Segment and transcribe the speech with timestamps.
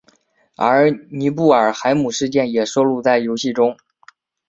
[0.55, 3.77] 而尼布尔海姆事件也收录在游戏中。